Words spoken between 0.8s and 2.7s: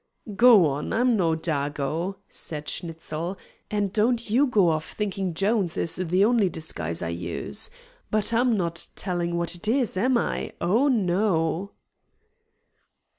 I'm no dago," said